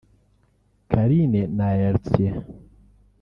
[0.91, 2.35] Carine na Heritier